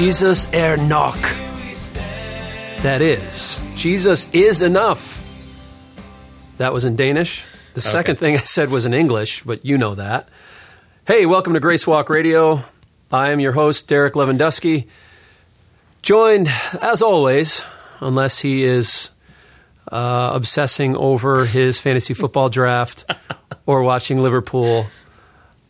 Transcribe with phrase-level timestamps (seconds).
[0.00, 1.18] Jesus er nok.
[2.82, 5.20] That is, Jesus is enough.
[6.56, 7.44] That was in Danish.
[7.74, 10.30] The second thing I said was in English, but you know that.
[11.06, 12.64] Hey, welcome to Grace Walk Radio.
[13.12, 14.86] I am your host, Derek Lewandowski,
[16.00, 16.48] joined,
[16.80, 17.62] as always,
[18.00, 19.10] unless he is
[19.92, 23.04] uh, obsessing over his fantasy football draft
[23.66, 24.86] or watching Liverpool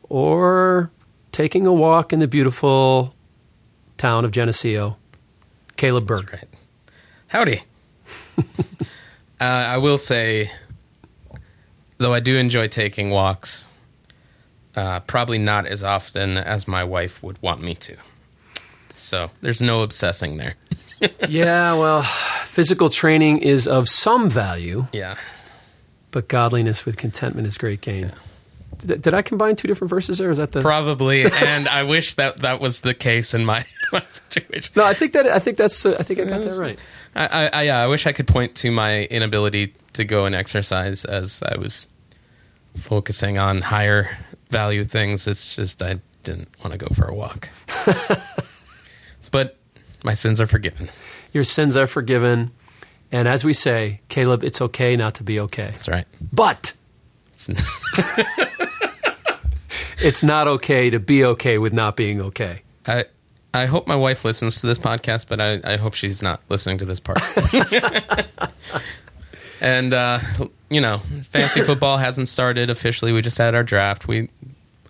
[0.09, 0.93] or
[1.33, 3.13] taking a walk in the beautiful
[4.01, 4.97] town of Geneseo,
[5.77, 6.33] Caleb Berg.
[6.33, 6.49] Right.
[7.29, 7.63] Howdy.
[8.39, 8.43] uh,
[9.41, 10.51] I will say,
[11.99, 13.69] though I do enjoy taking walks,
[14.75, 17.97] uh, probably not as often as my wife would want me to.
[18.97, 20.55] So there's no obsessing there.
[21.29, 25.17] yeah, well, physical training is of some value, Yeah.
[26.11, 28.13] but godliness with contentment is great gain.
[28.79, 30.31] Did, did I combine two different verses there?
[30.31, 33.65] Is that the Probably, and I wish that that was the case in my,
[34.11, 34.73] situation.
[34.77, 36.79] No, I think that I think that's uh, I think I got that right.
[37.15, 40.35] I, I, I, yeah, I wish I could point to my inability to go and
[40.35, 41.89] exercise as I was
[42.77, 44.17] focusing on higher
[44.51, 45.27] value things.
[45.27, 47.49] It's just I didn't want to go for a walk.
[49.31, 49.57] but
[50.05, 50.89] my sins are forgiven.
[51.33, 52.51] Your sins are forgiven,
[53.13, 55.71] and as we say, Caleb, it's okay not to be okay.
[55.73, 56.07] That's right.
[56.33, 56.73] But
[57.35, 57.49] It's,
[59.99, 62.63] it's not okay to be okay with not being okay.
[62.87, 63.05] I
[63.53, 66.79] I hope my wife listens to this podcast, but I, I hope she's not listening
[66.79, 67.21] to this part.
[69.61, 70.21] and uh,
[70.69, 73.13] you know, fantasy football hasn't started officially.
[73.13, 74.07] We just had our draft.
[74.09, 74.29] We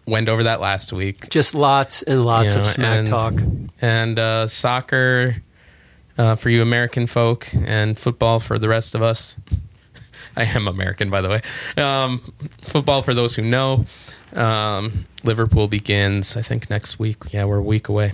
[0.06, 1.28] went over that last week.
[1.30, 3.34] Just lots and lots You of smack and- talk.
[3.80, 5.36] and uh, soccer
[6.18, 9.36] uh, for you American folk, and football for the rest of us.
[10.36, 11.42] I am American, by the way.
[11.82, 13.86] Um, football for those who know.
[14.34, 17.16] Um, Liverpool begins, I think, next week.
[17.32, 18.12] Yeah, we're a week away.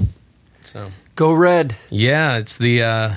[0.66, 1.76] So, Go red.
[1.90, 3.14] yeah, it's the uh,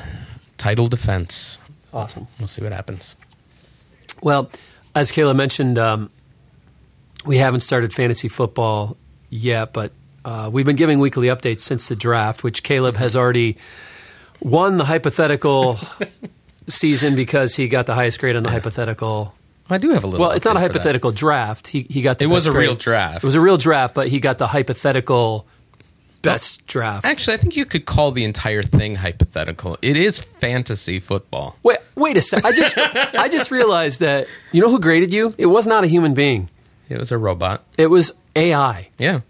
[0.57, 1.59] title defense.
[1.91, 2.27] Awesome.
[2.37, 3.15] We'll see what happens.
[4.21, 4.51] Well,
[4.93, 6.11] as Caleb mentioned, um,
[7.25, 8.97] we haven't started fantasy football
[9.29, 9.91] yet, but
[10.23, 13.57] uh, we've been giving weekly updates since the draft, which Caleb has already
[14.41, 15.79] won the hypothetical
[16.67, 19.33] season because he got the highest grade on the hypothetical.
[19.71, 20.25] I do have a little.
[20.25, 20.73] Well, it's not a update for that.
[20.73, 21.67] hypothetical draft.
[21.67, 23.17] He he got the It was a real draft.
[23.17, 25.47] It was a real draft, but he got the hypothetical
[26.21, 27.05] best draft.
[27.05, 29.77] Actually, I think you could call the entire thing hypothetical.
[29.81, 31.55] It is fantasy football.
[31.63, 32.43] Wait, wait a sec.
[32.45, 35.33] I just I just realized that you know who graded you?
[35.37, 36.49] It was not a human being.
[36.89, 37.63] It was a robot.
[37.77, 38.89] It was AI.
[38.97, 39.21] Yeah,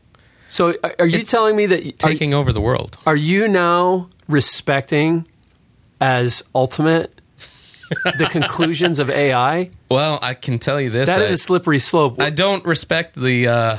[0.47, 2.97] So are are you It's telling me that are, taking over the world.
[3.05, 5.25] are you now respecting
[6.01, 7.13] as ultimate
[8.17, 9.71] the conclusions of AI?
[9.89, 12.21] Well, I can tell you this: That I, is a slippery slope.
[12.21, 13.77] I don't respect the uh,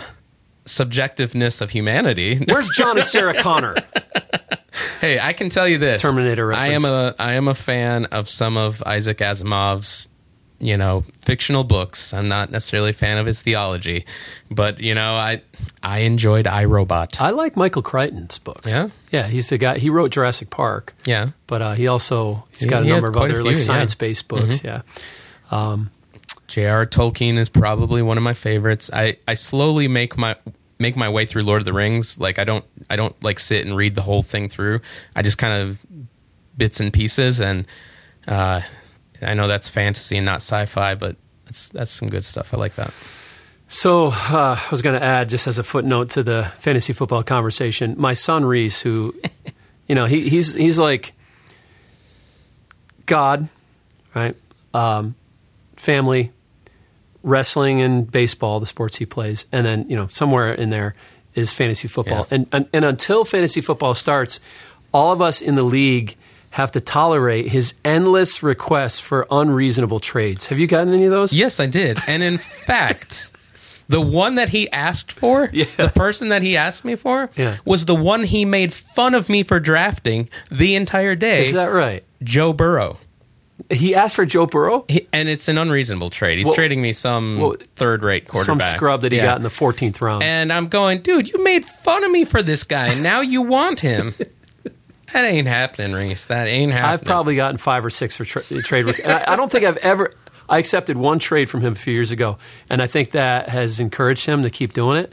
[0.66, 2.38] subjectiveness of humanity.
[2.48, 3.76] Where's John and Sarah Connor?
[5.00, 8.28] hey, I can tell you this: Terminator I am a I am a fan of
[8.28, 10.08] some of Isaac Asimov's,
[10.58, 12.12] you know, fictional books.
[12.14, 14.06] I'm not necessarily a fan of his theology,
[14.50, 15.42] but you know, I
[15.82, 17.20] I enjoyed I, Robot.
[17.20, 18.70] I like Michael Crichton's books.
[18.70, 18.88] Yeah?
[19.10, 19.78] yeah, he's the guy.
[19.78, 23.16] He wrote Jurassic Park, yeah, but uh, he also he's got a he number of
[23.16, 23.50] a other like yeah.
[23.52, 23.58] Mm-hmm.
[23.58, 24.64] science-based books.
[24.64, 24.82] Yeah,
[26.50, 26.84] J.R.
[26.84, 28.90] Tolkien is probably one of my favorites.
[28.92, 30.36] I, I slowly make my
[30.80, 32.18] make my way through Lord of the Rings.
[32.18, 34.80] Like I don't I don't like sit and read the whole thing through.
[35.14, 35.78] I just kind of
[36.56, 37.66] bits and pieces, and
[38.26, 38.62] uh,
[39.22, 42.52] I know that's fantasy and not sci-fi, but that's that's some good stuff.
[42.52, 42.92] I like that.
[43.68, 47.22] So uh, I was going to add, just as a footnote to the fantasy football
[47.22, 49.14] conversation, my son Reese, who,
[49.86, 51.12] you know, he, he's he's like
[53.06, 53.48] God,
[54.12, 54.34] right?
[54.74, 55.14] Um,
[55.76, 56.32] family,
[57.22, 60.94] wrestling, and baseball, the sports he plays, and then you know somewhere in there
[61.34, 62.36] is fantasy football, Yeah.
[62.36, 64.40] and, and and until fantasy football starts,
[64.92, 66.16] all of us in the league
[66.50, 70.48] have to tolerate his endless requests for unreasonable trades.
[70.48, 71.32] Have you gotten any of those?
[71.32, 73.28] Yes, I did, and in fact.
[73.88, 75.64] The one that he asked for, Yeah.
[75.76, 77.56] the person that he asked me for, Yeah.
[77.64, 81.42] was the one he made fun of me for drafting the entire day.
[81.42, 82.04] Is that right?
[82.22, 82.98] Joe Burrow.
[83.70, 84.84] He asked for Joe Burrow.
[84.88, 86.38] He, and it's an unreasonable trade.
[86.38, 89.26] He's Well- trading me some well, third-rate quarterback, some scrub that he Yeah.
[89.26, 90.22] got in the 14th round.
[90.24, 92.94] And I'm going, dude, you made fun of me for this guy.
[92.94, 94.14] Now you want him.
[95.12, 96.26] that ain't happening, Reese.
[96.26, 96.90] That ain't happening.
[96.92, 98.86] I've probably gotten five or six for tra- trade.
[99.06, 100.12] I, I don't think I've ever.
[100.48, 102.38] I accepted one trade from him a few years ago,
[102.68, 105.12] and I think that has encouraged him to keep doing it.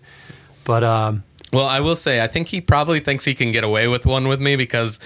[0.63, 1.23] But um,
[1.53, 4.27] Well, I will say, I think he probably thinks he can get away with one
[4.27, 4.99] with me because,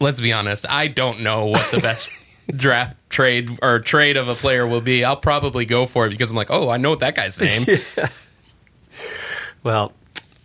[0.00, 2.08] let's be honest, I don't know what the best
[2.56, 5.04] draft trade or trade of a player will be.
[5.04, 7.64] I'll probably go for it because I'm like, oh, I know that guy's name.
[9.62, 9.92] well,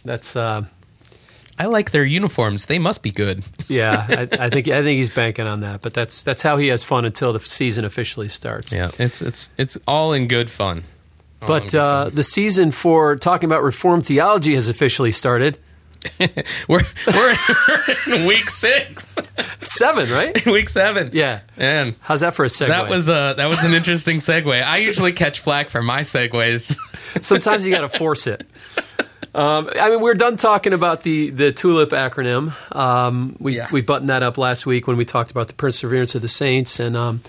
[0.04, 0.36] that's.
[0.36, 0.66] Uh,
[1.57, 2.66] I like their uniforms.
[2.66, 3.44] They must be good.
[3.69, 5.81] Yeah, I, I think I think he's banking on that.
[5.81, 8.72] But that's that's how he has fun until the season officially starts.
[8.72, 10.84] Yeah, it's it's it's all in good fun.
[11.42, 12.16] All But good uh, fun.
[12.16, 15.57] the season for talking about Reformed theology has officially started.
[16.68, 17.36] we're we're
[18.16, 19.16] in week six,
[19.62, 20.46] Seven, right?
[20.48, 21.10] week seven.
[21.13, 21.42] Yeah.
[21.57, 22.68] man, How's that for a segue?
[22.68, 24.63] that was uh that was an interesting segue.
[24.63, 26.78] I usually catch flack for my segues.
[27.24, 28.48] Sometimes you got to force it.
[29.34, 32.54] Um, I mean, we're done talking about the the TULIP acronym.
[32.75, 33.68] Um, we Yeah.
[33.72, 36.80] we buttoned that up last week when we talked about the perseverance of the saints,
[36.80, 37.22] and um,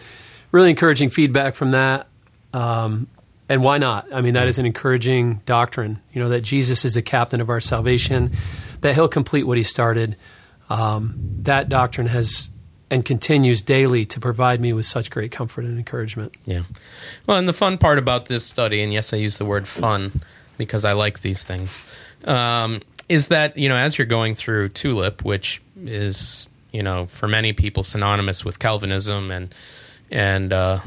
[0.52, 2.06] really encouraging feedback from that.
[2.52, 3.08] Um,
[3.49, 4.06] and why not?
[4.12, 6.00] I mean, that is an encouraging doctrine.
[6.12, 8.31] You know that Jesus is the captain of our salvation,
[8.81, 10.17] that He'll complete what He started.
[10.69, 12.50] Um, that doctrine has
[12.90, 16.34] and continues daily to provide me with such great comfort and encouragement.
[16.44, 16.62] Yeah.
[17.26, 20.20] Well, and the fun part about this study, and yes, I use the word fun
[20.56, 21.82] because I like these things,
[22.25, 27.28] um, is that, you know, as you're going through Tulip, which is, you know, for
[27.28, 29.55] many people synonymous with Calvinism, and,
[30.11, 30.81] and, uh,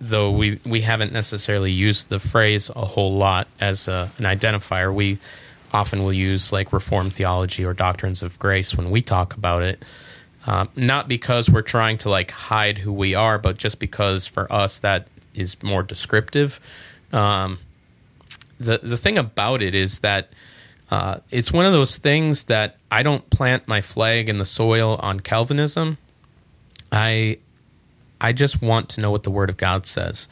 [0.00, 4.92] though we, we haven't necessarily used the phrase a whole lot as a, an identifier,
[4.92, 5.18] we
[5.72, 9.84] often will use like Reformed theology or doctrines of grace when we talk about it.
[10.46, 14.52] Um, not because we're trying to like hide who we are, but just because for
[14.52, 16.60] us that is more descriptive.
[17.12, 17.58] Um,
[18.58, 20.32] the the thing about it is that
[20.90, 24.96] uh, it's one of those things that I don't plant my flag in the soil
[24.96, 25.98] on Calvinism.
[26.90, 27.38] I
[28.20, 30.28] I just want to know what the Word of God says,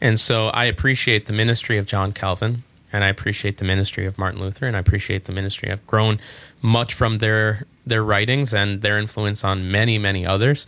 [0.00, 2.62] and so I appreciate the ministry of John Calvin,
[2.94, 5.72] and I appreciate the ministry of Martin Luther, and I appreciate the ministry.
[5.72, 6.20] I've grown
[6.62, 10.64] much from their their writings and their influence on many many others,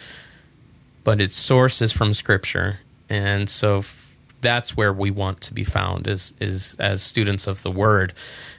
[1.05, 5.63] but its source is from Scripture, and so f- that's where we want to be
[5.63, 8.13] found is is as students of the Word,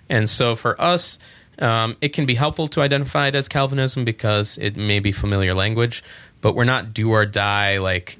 [0.10, 1.20] and so for us.
[1.60, 5.56] Um, it can be helpful to identify it as Calvinism because it may be familiar
[5.56, 6.04] language,
[6.40, 8.20] but we're not do or die like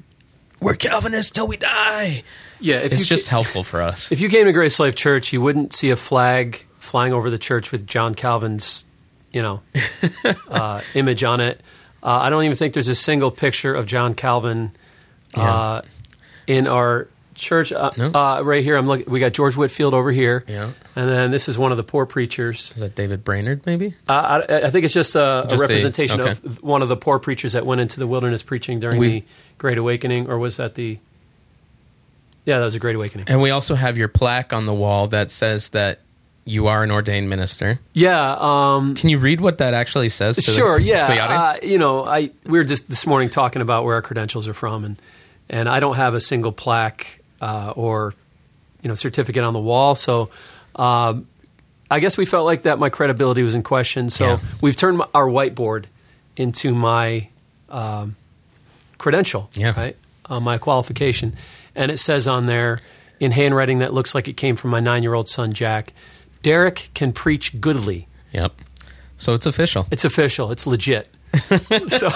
[0.60, 2.24] we're Calvinists till we die.
[2.60, 4.12] Yeah, if It's just ca- helpful for us.
[4.12, 7.38] If you came to Grace Life Church, you wouldn't see a flag flying over the
[7.38, 8.86] church with John Calvin's,
[9.32, 9.62] you know,
[10.50, 11.62] uh, image on it.
[12.02, 14.72] Uh, I don't even think there's a single picture of John Calvin
[15.34, 15.82] uh,
[16.48, 17.72] in our church.
[17.72, 18.12] Uh, No.
[18.14, 19.12] uh, right here, I'm looking.
[19.12, 20.72] We got George Whitefield over here, Yeah.
[20.96, 22.72] and then this is one of the poor preachers.
[22.76, 23.94] Is that David Brainerd, maybe?
[24.08, 26.32] Uh, I, I think it's just a, Just a the- representation okay.
[26.32, 29.26] of one of the poor preachers that went into the wilderness preaching during We've- the
[29.58, 31.00] Great Awakening, or was that the?
[32.48, 33.26] Yeah, that was a Great Awakening.
[33.28, 36.00] And we also have your plaque on the wall that says that
[36.46, 37.78] you are an ordained minister.
[37.94, 40.38] Yeah, um, Can you read what that actually says?
[40.38, 41.28] To Sure, the yeah.
[41.30, 44.54] Uh, you know, I we were just this morning talking about where our credentials are
[44.54, 44.96] from, and
[45.50, 48.14] and I don't have a single plaque uh, or
[48.82, 50.30] you know certificate on the wall, so.
[50.76, 51.28] Um,
[51.90, 54.40] I guess we felt like that my credibility was in question, so Yeah.
[54.60, 55.86] we've turned our whiteboard
[56.36, 57.30] into my
[57.70, 58.18] um,
[58.98, 59.72] credential, Yeah.
[59.76, 59.96] right?
[60.30, 61.36] Uh, my qualification,
[61.78, 62.82] and it says on there
[63.20, 65.94] in handwriting that looks like it came from my nine-year-old son Jack.
[66.44, 68.08] Derek can preach goodly.
[68.34, 68.54] Yep.
[69.16, 69.88] So it's official.
[69.92, 70.52] It's official.
[70.52, 71.08] It's legit.
[71.88, 72.10] so,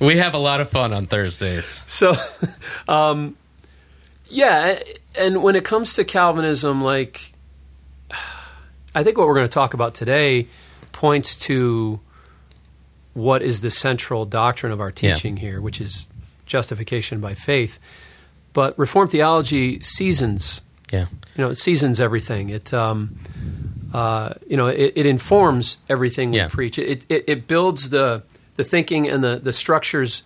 [0.00, 1.82] we have a lot of fun on Thursdays.
[1.86, 2.12] so,
[2.88, 3.36] um,
[4.26, 4.78] yeah.
[5.18, 7.32] And when it comes to Calvinism, like,
[8.94, 10.48] I think what we're going to talk about today
[10.92, 12.00] points to
[13.14, 15.14] what is the central doctrine of our Yeah.
[15.14, 16.08] teaching here, which is
[16.46, 17.78] justification by faith.
[18.56, 21.08] But Reformed theology seasons Yeah.
[21.34, 22.48] you know, it seasons everything.
[22.48, 23.18] It, um,
[23.92, 26.48] uh, you know, it, it informs everything we Yeah.
[26.48, 26.78] preach.
[26.78, 28.22] It, it, it builds the
[28.54, 30.22] the thinking and the the structures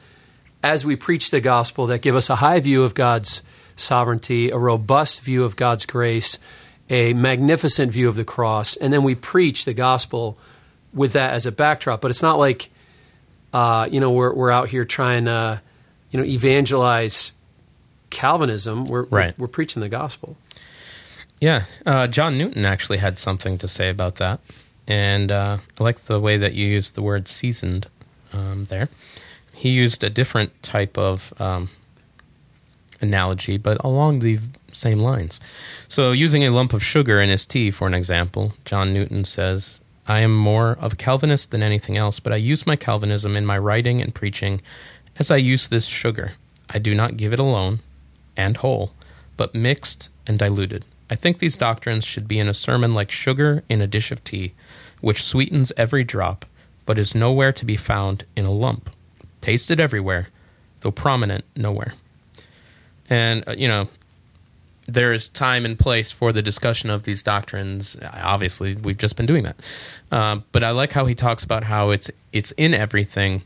[0.62, 3.42] as we preach the gospel that give us a high view of God's
[3.74, 6.38] sovereignty, a robust view of God's grace,
[6.88, 10.38] a magnificent view of the cross, and then we preach the gospel
[10.94, 12.00] with that as a backdrop.
[12.00, 12.70] But it's not like,
[13.52, 15.60] uh, you know, we're we're out here trying to,
[16.12, 17.32] you know, evangelize
[18.10, 18.84] Calvinism.
[18.84, 19.38] We're Right.
[19.38, 20.36] we're, we're preaching the gospel.
[21.40, 24.40] Yeah, uh, John Newton actually had something to say about that,
[24.86, 27.86] and uh, I like the way that you used the word "seasoned"
[28.32, 28.90] um, there.
[29.54, 31.70] He used a different type of um,
[33.00, 34.38] analogy, but along the
[34.72, 35.40] same lines.
[35.88, 39.80] So, using a lump of sugar in his tea, for an example, John Newton says,
[40.06, 43.46] "I am more of a Calvinist than anything else, but I use my Calvinism in
[43.46, 44.60] my writing and preaching,
[45.18, 46.32] as I use this sugar.
[46.68, 47.80] I do not give it alone
[48.36, 48.92] and whole,
[49.36, 53.64] but mixed and diluted." I think these doctrines should be in a sermon like sugar
[53.68, 54.52] in a dish of tea,
[55.00, 56.46] which sweetens every drop,
[56.86, 58.90] but is nowhere to be found in a lump,
[59.40, 60.28] tasted everywhere,
[60.80, 61.94] though prominent nowhere.
[63.08, 63.88] And, uh, you know,
[64.86, 67.96] there's time and place for the discussion of these doctrines.
[68.12, 69.56] Obviously, we've just been doing that.
[70.12, 73.42] Uh, but I like how he talks about how it's it's in everything,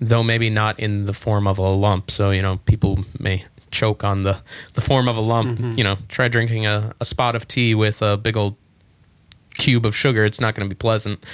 [0.00, 2.10] though maybe not in the form of a lump.
[2.10, 3.44] So you know, people may
[3.76, 4.40] choke on the
[4.72, 5.58] the form of a lump.
[5.58, 5.78] Mm-hmm.
[5.78, 8.56] You know, try drinking a, a spot of tea with a big old
[9.54, 10.24] cube of sugar.
[10.24, 11.24] It's not going to be pleasant.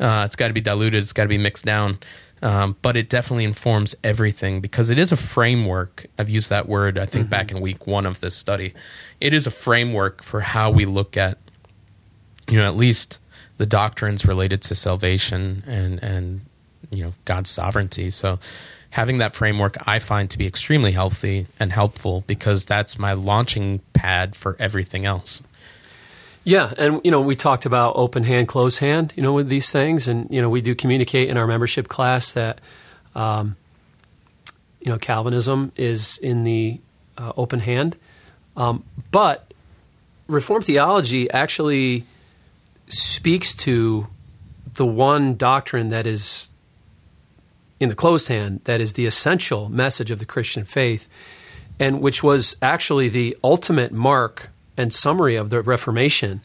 [0.00, 1.02] Uh, it's got to be diluted.
[1.02, 1.98] It's got to be mixed down.
[2.40, 6.06] Um, but it definitely informs everything because it is a framework.
[6.18, 8.74] I've used that word, I think, back in week one of this study.
[9.20, 11.38] It is a framework for how we look at,
[12.48, 13.18] you know, at least
[13.56, 16.40] the doctrines related to salvation and and
[16.90, 18.10] you know God's sovereignty.
[18.10, 18.38] So
[18.90, 23.80] having that framework, I find to be extremely healthy and helpful because that's my launching
[23.92, 25.42] pad for everything else.
[26.44, 29.70] Yeah, and you know we talked about open hand, close hand, you know, with these
[29.70, 32.60] things, and you know we do communicate in our membership class that,
[33.14, 33.56] um,
[34.80, 36.80] you know, Calvinism is in the
[37.18, 37.96] uh, open hand,
[38.56, 39.52] um, but
[40.26, 42.06] Reformed theology actually
[42.88, 44.08] speaks to
[44.74, 46.48] the one doctrine that is
[47.80, 51.08] in the closed hand, that is the essential message of the Christian faith,
[51.78, 56.40] and which was actually the ultimate mark and summary of the Reformation,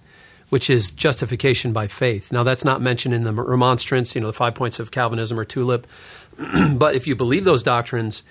[0.49, 2.31] which is justification by faith.
[2.31, 5.45] Now, that's not mentioned in the Remonstrance, you know, the five points of Calvinism or
[5.45, 5.87] Tulip,
[6.75, 8.23] but if you believe those doctrines,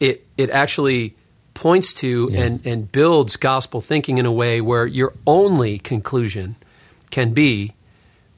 [0.00, 1.14] it it actually
[1.54, 2.42] points to Yeah.
[2.44, 6.56] and, and builds gospel thinking in a way where your only conclusion
[7.10, 7.72] can be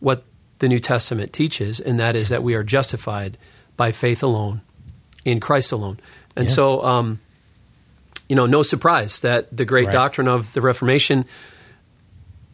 [0.00, 0.24] what
[0.60, 3.36] the New Testament teaches, and that is that we are justified
[3.80, 4.60] by faith alone,
[5.25, 5.96] in Christ alone.
[6.37, 6.54] And Yeah.
[6.54, 7.18] so, um,
[8.28, 9.92] you know, no surprise that the great Right.
[10.02, 11.25] doctrine of the Reformation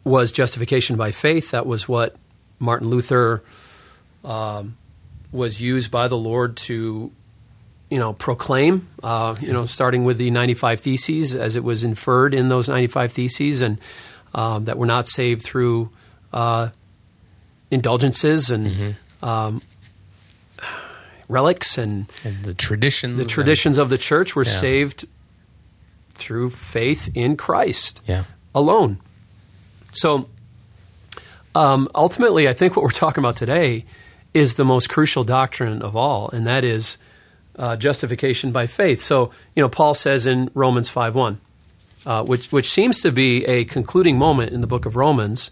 [0.05, 1.51] was justification by faith.
[1.51, 2.15] That was what
[2.59, 3.43] Martin Luther
[4.23, 4.77] um,
[5.33, 7.11] was used by the Lord to,
[7.89, 8.87] you know, proclaim.
[9.03, 13.11] Uh, you know, starting with the 95 Theses, as it was inferred in those 95
[13.11, 13.79] Theses, and
[14.33, 15.89] um, that we're not saved through
[16.33, 16.69] uh,
[17.69, 19.61] indulgences and um,
[21.27, 23.17] relics and And the traditions.
[23.17, 24.35] the and- traditions of the church.
[24.35, 24.51] We're Yeah.
[24.51, 25.05] saved
[26.13, 28.23] through faith in Christ yeah.
[28.55, 28.97] alone.
[29.91, 30.27] So
[31.55, 33.85] um, ultimately, I think what we're talking about today
[34.33, 36.97] is the most crucial doctrine of all, and that is
[37.57, 39.01] uh, justification by faith.
[39.01, 41.39] So, you know, Paul says in Romans 5 1,
[42.05, 45.49] uh, which, which seems to be a concluding moment in the book of Romans,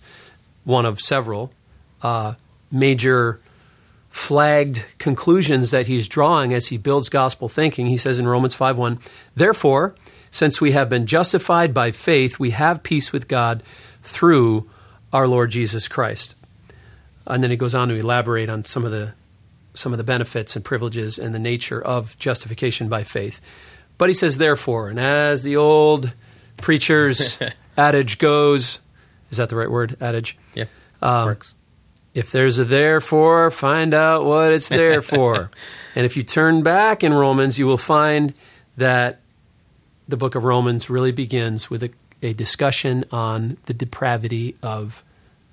[0.63, 1.51] one of several
[2.03, 2.35] uh,
[2.71, 3.39] major
[4.15, 7.87] flagged conclusions that he's drawing as he builds gospel thinking.
[7.87, 8.97] He says in Romans 5 1,
[9.35, 9.93] Therefore,
[10.31, 13.61] since we have been justified by faith, we have peace with God
[14.03, 14.69] through
[15.11, 16.35] our Lord Jesus Christ.
[17.27, 19.13] And then he goes on to elaborate on some of the
[19.73, 23.41] some of the benefits and privileges and the nature of justification by faith.
[23.97, 26.13] But he says, therefore, and as the old
[26.61, 27.37] preacher's
[27.77, 28.79] adage goes,
[29.29, 29.97] is that the right word?
[29.99, 30.37] Adage?
[30.53, 30.65] Yeah.
[31.01, 31.55] Um, Works.
[32.15, 35.51] If there's a therefore, find out what it's there for.
[35.95, 38.33] and if you turn back in Romans, you will find
[38.77, 39.19] that
[40.07, 41.91] the book of Romans really begins with a,
[42.23, 45.03] a discussion on the depravity of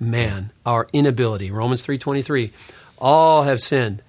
[0.01, 1.51] man, our inability.
[1.51, 2.51] Romans 3:23,
[2.99, 4.03] all have sinned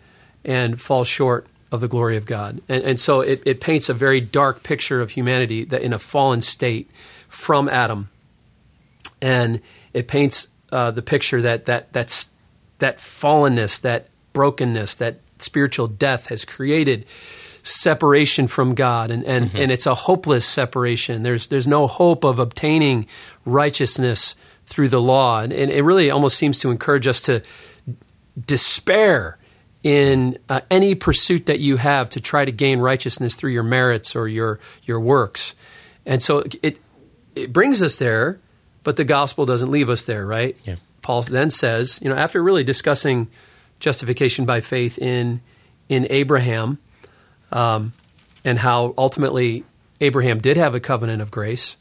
[0.45, 2.61] and fall short of the glory of God.
[2.69, 5.99] And, and so it, it paints a very dark picture of humanity that in a
[5.99, 6.89] fallen state
[7.27, 8.09] from Adam
[9.23, 9.61] and
[9.93, 12.29] it paints uh, the picture that that that's
[12.83, 17.05] that fallenness, that brokenness, that spiritual death has created
[17.61, 21.23] separation from God, and and, and it's a hopeless separation.
[21.23, 23.07] There's there's no hope of obtaining
[23.45, 24.35] righteousness
[24.65, 27.41] through the law, and, and it really almost seems to encourage us to
[28.45, 29.37] despair
[29.81, 34.13] in uh, any pursuit that you have to try to gain righteousness through your merits
[34.13, 35.55] or your your works,
[36.05, 36.79] and so it
[37.33, 38.39] it brings us there,
[38.83, 40.57] but the gospel doesn't leave us there, right?
[40.65, 40.75] Yeah.
[41.03, 43.27] Paul then says, you know, after really discussing
[43.79, 45.41] justification by faith in
[45.89, 46.79] in Abraham,
[47.51, 47.93] um,
[48.43, 49.63] and how ultimately
[50.01, 51.77] Abraham did have a covenant of grace.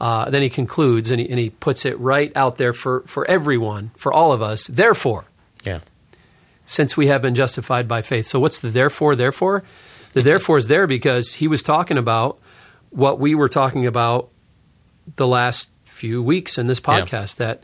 [0.00, 3.24] Uh, then he concludes and he, and he puts it right out there for, for
[3.30, 4.66] everyone, for all of us.
[4.66, 5.26] Therefore,
[5.64, 5.78] Yeah.
[6.66, 8.26] since we have been justified by faith.
[8.26, 9.62] So, what's the therefore, therefore?
[10.12, 12.38] The therefore is there because he was talking about
[12.90, 14.28] what we were talking about
[15.16, 17.00] the last few weeks in this Yeah.
[17.02, 17.62] podcast that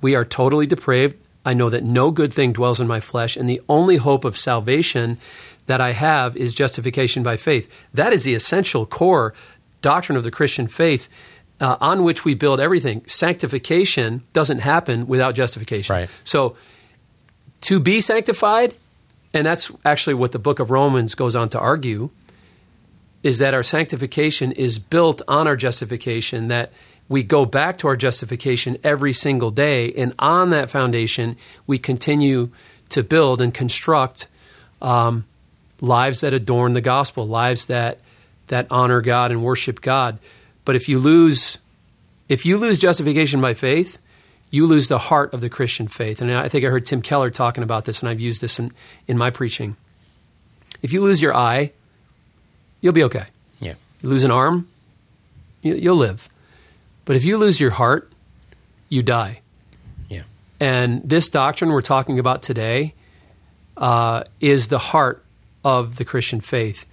[0.00, 1.16] we are totally depraved.
[1.44, 4.36] I know that no good thing dwells in my flesh, and the only hope of
[4.36, 5.18] salvation
[5.66, 7.72] that I have is justification by faith.
[7.94, 9.34] That is the essential core
[9.82, 11.08] doctrine of the Christian faith
[11.60, 13.02] uh, on which we build everything.
[13.06, 15.94] Sanctification doesn't happen without justification.
[15.94, 16.10] Right.
[16.24, 16.56] So,
[17.62, 18.74] to be sanctified,
[19.34, 22.10] and that's actually what the book of Romans goes on to argue,
[23.22, 26.72] is that our sanctification is built on our justification, that
[27.08, 31.36] we go back to our justification every single day, and on that foundation,
[31.66, 32.50] we continue
[32.90, 34.28] to build and construct
[34.82, 35.24] um,
[35.80, 38.00] lives that adorn the gospel, lives that
[38.48, 40.18] that honor God and worship God.
[40.64, 41.58] But if you lose,
[42.28, 43.98] if you lose justification by faith,
[44.50, 46.20] you lose the heart of the Christian faith.
[46.20, 48.72] And I think I heard Tim Keller talking about this, and I've used this in,
[49.06, 49.76] in my preaching.
[50.82, 51.72] If you lose your eye,
[52.80, 53.26] you'll be okay.
[53.60, 53.74] Yeah.
[54.00, 54.68] You lose an arm,
[55.62, 56.28] you, you'll live.
[57.08, 58.12] But if you lose your heart,
[58.90, 59.40] you die.
[60.10, 60.24] Yeah.
[60.60, 62.92] And this doctrine we're talking about today
[63.78, 65.24] uh, is the heart
[65.64, 66.84] of the Christian faith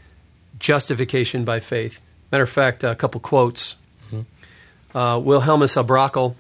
[0.58, 2.00] justification by faith.
[2.32, 3.76] Matter of fact, a couple quotes.
[4.10, 4.98] Mm-hmm.
[4.98, 6.36] Uh, Wilhelmus à Brakel,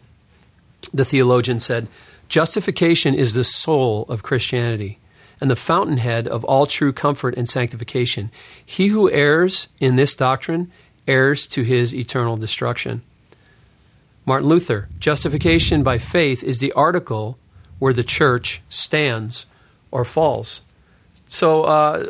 [0.93, 1.89] the theologian, said,
[2.29, 4.99] Justification is the soul of Christianity
[5.41, 8.31] and the fountainhead of all true comfort and sanctification.
[8.65, 10.71] He who errs in this doctrine
[11.09, 13.01] errs to his eternal destruction.
[14.25, 17.37] Martin Luther, justification by faith is the article
[17.77, 19.45] where the church stands
[19.91, 20.61] or falls.
[21.27, 22.09] So, uh,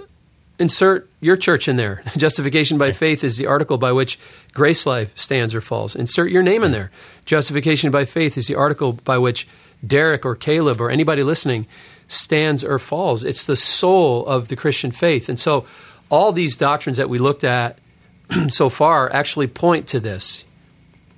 [0.57, 2.03] insert your church in there.
[2.17, 4.17] Justification by faith is the article by which
[4.53, 5.95] Grace Life stands or falls.
[5.95, 6.91] Insert your name in there.
[7.25, 9.47] Justification by faith is the article by which
[9.85, 11.65] Derek or Caleb or anybody listening
[12.07, 13.23] stands or falls.
[13.23, 15.27] It's the soul of the Christian faith.
[15.27, 15.65] And so
[16.09, 17.77] all these doctrines that we looked at
[18.49, 20.45] so far actually point to this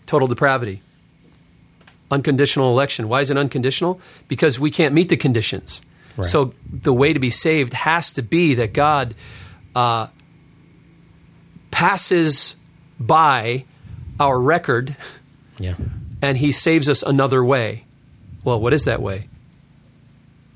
[0.06, 0.82] total depravity.
[2.10, 3.10] Unconditional election.
[3.10, 4.00] Why is it unconditional?
[4.28, 5.82] Because we can't meet the conditions.
[6.16, 6.26] Right.
[6.26, 9.14] So the way to be saved has to be that God
[9.76, 10.08] uh,
[11.72, 12.56] passes
[13.00, 13.66] by
[14.20, 14.96] our record
[15.60, 15.76] yeah.
[16.22, 17.84] and he saves us another way.
[18.44, 19.28] Well, what is that way?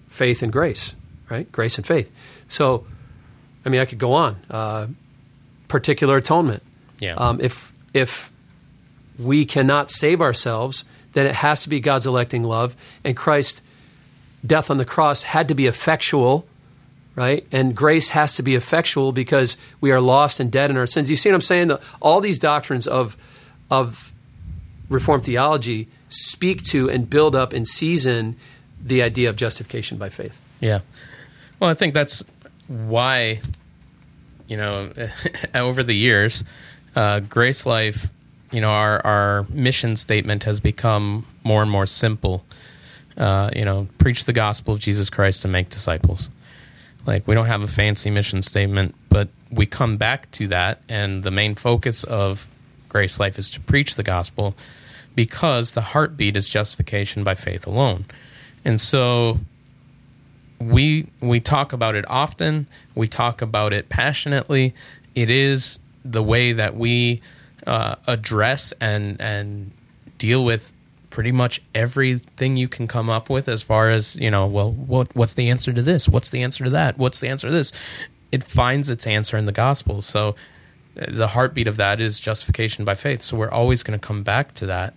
[0.07, 0.95] Faith and grace,
[1.29, 1.51] right?
[1.51, 2.11] Grace and faith.
[2.47, 2.87] So,
[3.65, 4.37] I mean, I could go on.
[4.49, 4.87] Uh,
[5.67, 6.63] particular atonement.
[6.99, 7.15] Yeah.
[7.15, 8.30] Um, if if
[9.23, 13.61] we cannot save ourselves, then it has to be God's electing love, and Christ's
[14.45, 16.47] death on the cross had to be effectual,
[17.15, 17.45] right?
[17.51, 21.09] And grace has to be effectual because we are lost and dead in our sins.
[21.09, 21.71] You see what I'm saying?
[21.99, 23.17] All these doctrines of
[23.69, 24.11] of
[24.89, 28.35] Reformed theology speak to and build up and season
[28.83, 30.41] the idea of justification by faith.
[30.59, 30.79] Yeah.
[31.59, 32.23] Well, I think that's
[32.67, 33.39] why,
[34.47, 34.91] you know,
[35.55, 36.43] over the years,
[36.95, 38.07] uh, Grace Life,
[38.51, 42.45] you know, our, our mission statement has become more and more simple
[43.17, 46.29] uh, you know, preach the gospel of Jesus Christ and make disciples.
[47.05, 51.23] Like, we don't have a fancy mission statement, but we come back to that, and
[51.23, 52.47] the main focus of
[52.89, 54.55] Grace Life is to preach the gospel
[55.15, 58.05] because the heartbeat is justification by faith alone.
[58.63, 59.39] And so
[60.59, 64.73] we we talk about it often, we talk about it passionately.
[65.15, 67.21] It is the way that we
[67.67, 69.71] uh, address and and
[70.17, 70.71] deal with
[71.09, 75.13] pretty much everything you can come up with as far as you know well what
[75.15, 76.07] what's the answer to this?
[76.07, 76.97] What's the answer to that?
[76.97, 77.71] What's the answer to this?
[78.31, 80.01] It finds its answer in the gospel.
[80.01, 80.35] So
[80.99, 83.21] uh, the heartbeat of that is justification by faith.
[83.21, 84.93] So we're always going to come back to that.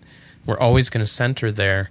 [0.47, 1.91] We're always going to center there.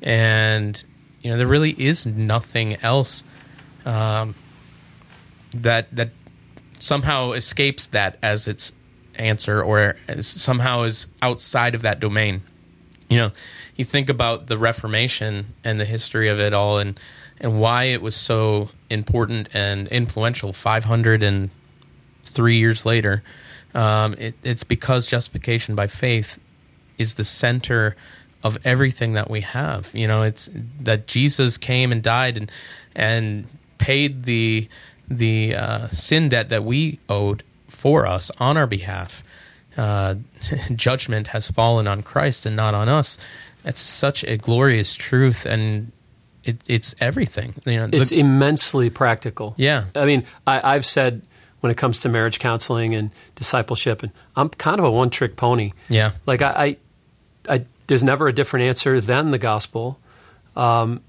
[0.00, 0.82] And
[1.22, 3.24] you know there really is nothing else
[3.84, 4.34] um,
[5.52, 6.10] that that
[6.78, 8.72] somehow escapes that as its
[9.20, 12.42] answer or somehow is outside of that domain
[13.08, 13.32] you know,
[13.76, 16.98] you think about the Reformation and the history of it all, and
[17.40, 20.52] and why it was so important and influential.
[20.52, 21.50] Five hundred and
[22.24, 23.22] three years later,
[23.74, 26.38] um, it, it's because justification by faith
[26.98, 27.96] is the center
[28.42, 29.90] of everything that we have.
[29.94, 30.48] You know, it's
[30.80, 32.50] that Jesus came and died and
[32.94, 33.46] and
[33.78, 34.68] paid the
[35.08, 37.44] the uh, sin debt that we owed
[37.86, 39.22] for us on our behalf
[39.76, 40.16] uh,
[40.74, 43.16] judgment has fallen on Christ and not on us.
[43.62, 45.92] That's such a glorious truth, and
[46.42, 47.54] it, it's everything.
[47.64, 49.54] You know, it's immensely practical.
[49.56, 51.22] Yeah, I mean, I, I've said
[51.60, 55.70] when it comes to marriage counseling and discipleship, and I'm kind of a one-trick pony.
[55.88, 56.76] Yeah, like I,
[57.48, 60.00] I, I there's never a different answer than the gospel.
[60.56, 61.02] Um,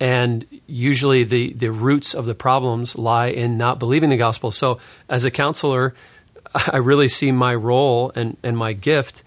[0.00, 4.50] and usually the, the roots of the problems lie in not believing the gospel.
[4.50, 5.94] So, as a counselor,
[6.72, 9.22] I really see my role and, and my gift,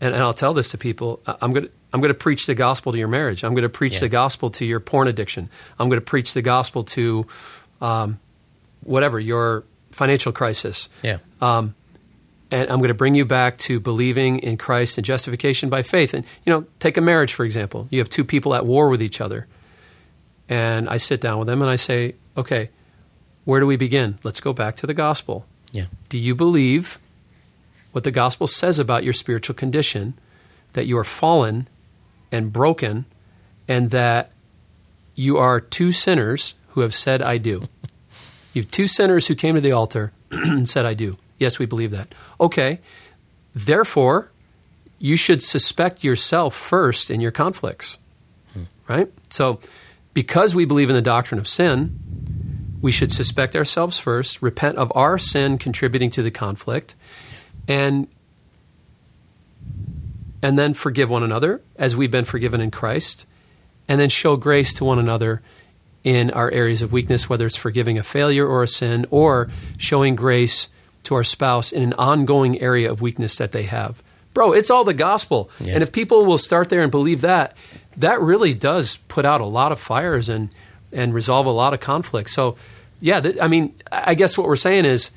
[0.00, 1.20] and, and I'll tell this to people.
[1.26, 3.44] I'm going to I'm going to preach the gospel to your marriage.
[3.44, 4.00] I'm going to preach yeah.
[4.00, 5.48] the gospel to your porn addiction.
[5.78, 7.24] I'm going to preach the gospel to
[7.80, 8.18] um,
[8.82, 10.88] whatever your financial crisis.
[11.04, 11.18] Yeah.
[11.40, 11.76] Um,
[12.50, 16.14] and I'm going to bring you back to believing in Christ and justification by faith.
[16.14, 17.86] And you know, take a marriage for example.
[17.90, 19.46] You have two people at war with each other,
[20.48, 22.70] and I sit down with them and I say, okay,
[23.44, 24.18] where do we begin?
[24.24, 25.46] Let's go back to the gospel.
[25.72, 25.86] Yeah.
[26.08, 26.98] Do you believe
[27.92, 30.14] what the gospel says about your spiritual condition?
[30.74, 31.66] that you are fallen
[32.30, 33.06] and broken,
[33.66, 34.30] and that
[35.14, 37.68] you are two sinners who have said, I do.
[38.52, 41.16] You have two sinners who came to the altar and said, I do.
[41.40, 42.14] Yes, we believe that.
[42.40, 42.78] Okay.
[43.52, 44.30] Therefore,
[45.00, 47.98] you should suspect yourself first in your conflicts.
[48.52, 48.62] Hmm.
[48.86, 49.10] Right?
[49.28, 49.58] So,
[50.14, 51.98] because we believe in the doctrine of sin,
[52.80, 56.94] we should suspect ourselves first, repent of our sin contributing to the conflict,
[57.66, 58.06] and
[60.42, 63.26] and then forgive one another as we've been forgiven in Christ,
[63.88, 65.42] and then show grace to one another
[66.04, 69.48] in our areas of weakness, whether it's forgiving a failure or a sin, or
[69.78, 70.68] showing grace
[71.04, 74.02] to our spouse in an ongoing area of weakness that they have.
[74.34, 75.48] Bro, it's all the gospel.
[75.60, 75.74] Yeah.
[75.74, 77.56] And if people will start there and believe that,
[77.96, 80.50] that really does put out a lot of fires and,
[80.92, 82.30] and resolve a lot of conflict.
[82.30, 82.56] So,
[83.00, 85.10] yeah, th- I mean, I guess what we're saying is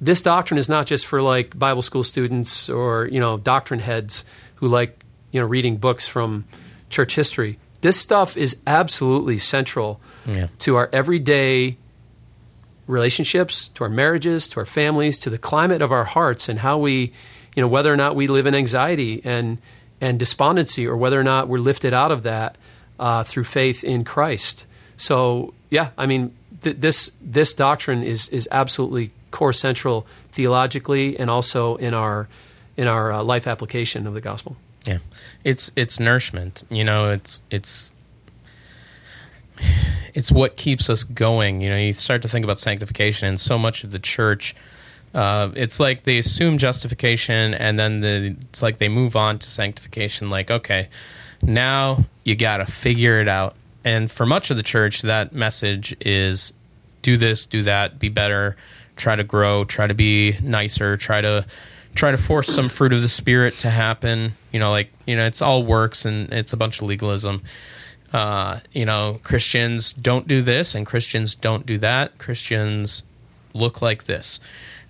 [0.00, 4.24] this doctrine is not just for like Bible school students or, you know, doctrine heads
[4.56, 6.44] who like, you know, reading books from
[6.90, 7.58] church history.
[7.80, 10.46] This stuff is absolutely central Yeah.
[10.60, 11.76] to our everyday
[12.86, 16.78] relationships, to our marriages, to our families, to the climate of our hearts and how
[16.78, 17.12] we,
[17.56, 19.58] you know, whether or not we live in anxiety and
[20.00, 22.56] and despondency or whether or not we're lifted out of that
[22.98, 24.66] uh, through faith in Christ.
[24.96, 31.30] So, yeah, I mean, th- this this doctrine is is absolutely core central theologically and
[31.30, 32.28] also in our
[32.76, 34.56] in our uh, life application of the gospel.
[34.84, 34.98] Yeah,
[35.44, 36.64] it's it's nourishment.
[36.70, 37.94] You know, it's it's
[40.14, 41.60] it's what keeps us going.
[41.60, 44.54] You know, you start to think about sanctification, and so much of the church,
[45.14, 49.50] uh, it's like they assume justification, and then the, it's like they move on to
[49.50, 50.28] sanctification.
[50.28, 50.88] Like, okay,
[51.40, 53.54] now you got to figure it out.
[53.84, 56.52] And for much of the church, that message is
[57.02, 58.56] do this, do that, be better,
[58.96, 61.46] try to grow, try to be nicer, try to
[61.94, 64.32] try to force some fruit of the spirit to happen.
[64.52, 67.42] You know, like you know, it's all works and it's a bunch of legalism.
[68.12, 72.18] Uh, you know, Christians don't do this and Christians don't do that.
[72.18, 73.04] Christians
[73.52, 74.40] look like this.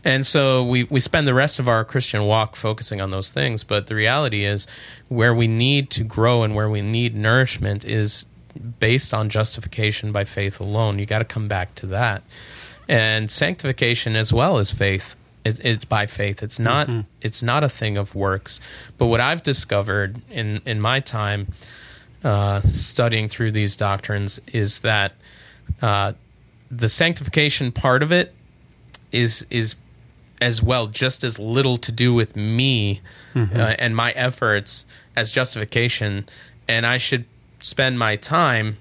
[0.04, 3.64] And so we, we spend the rest of our Christian walk focusing on those things.
[3.64, 4.66] But the reality is,
[5.08, 8.26] where we need to grow and where we need nourishment is
[8.78, 10.98] based on justification by faith alone.
[10.98, 12.22] You got to come back to that.
[12.86, 15.16] And sanctification as well as faith.
[15.44, 16.42] It, it's by faith.
[16.42, 16.88] It's not.
[17.20, 18.60] It's not a thing of works.
[18.98, 21.48] But what I've discovered in in my time
[22.22, 25.12] uh, studying through these doctrines is that
[25.82, 26.12] uh,
[26.70, 28.34] the sanctification part of it
[29.12, 29.76] is is
[30.44, 33.00] as well just as little to do with me
[33.34, 34.84] uh, and my efforts
[35.16, 36.28] as justification,
[36.68, 37.24] and I should
[37.60, 38.76] spend my time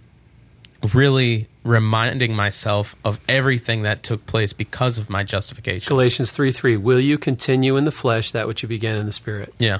[0.93, 5.87] really reminding myself of everything that took place because of my justification.
[5.87, 9.13] Galatians 3 3, will you continue in the flesh that which you began in the
[9.13, 9.55] spirit?
[9.57, 9.79] Yeah,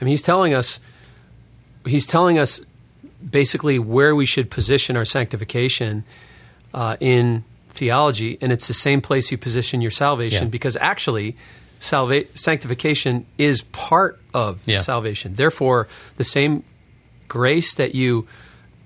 [0.00, 0.80] I mean, he's telling us,
[1.86, 2.60] he's telling us
[3.30, 6.02] basically where we should position our sanctification
[6.74, 10.50] uh, in theology, and it's the same place you position your salvation Yeah.
[10.50, 11.36] because actually,
[11.78, 14.80] salva- sanctification is part of Yeah.
[14.80, 15.34] salvation.
[15.34, 16.62] Therefore, the same
[17.28, 18.26] grace that you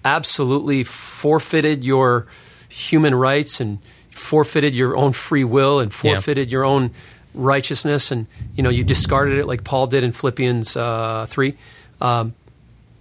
[0.05, 2.27] absolutely forfeited your
[2.69, 3.79] human rights and
[4.11, 6.15] forfeited your own free will and Yeah.
[6.15, 6.91] forfeited your own
[7.35, 11.57] righteousness and you know you discarded it like paul did in philippians uh, 3
[12.01, 12.33] um,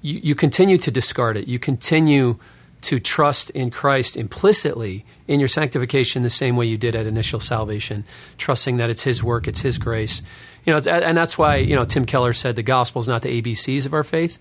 [0.01, 2.37] you, you continue to discard it you continue
[2.83, 7.39] to trust in christ implicitly in your sanctification the same way you did at initial
[7.39, 8.03] salvation
[8.37, 10.21] trusting that it's his work it's his grace
[10.65, 13.41] you know and that's why you know tim keller said the gospel is not the
[13.41, 14.37] abcs of our faith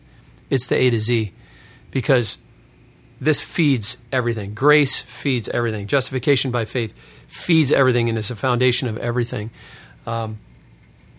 [0.51, 1.33] it's the a to z
[1.91, 2.39] because
[3.23, 4.53] this feeds everything.
[4.53, 5.87] Grace feeds everything.
[5.87, 6.93] Justification by faith
[7.29, 9.53] feeds everything and is the foundation of everything.
[10.09, 10.41] Um,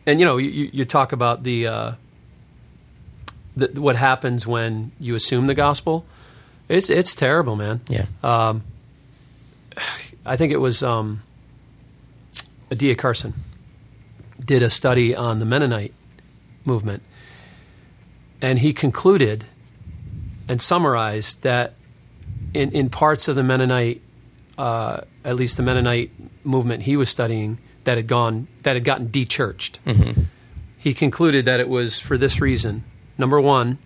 [0.06, 1.92] and you know, you, you talk about the, uh,
[3.56, 6.06] the what happens when you assume the gospel.
[6.70, 7.82] It's it's terrible, man.
[7.88, 8.06] yeah,
[10.26, 11.24] I think it was um,
[12.70, 12.96] D.A.
[12.96, 13.34] Carson
[14.44, 15.94] did a study on the Mennonite
[16.66, 17.04] movement,
[18.42, 19.46] and he concluded
[20.48, 21.74] and summarized that
[22.54, 24.02] in, in parts of the Mennonite,
[24.58, 26.12] uh, at least the Mennonite
[26.44, 29.80] movement he was studying, that had gone that had gotten dechurched.
[30.78, 32.84] He concluded that it was for this reason:
[33.18, 33.78] number one,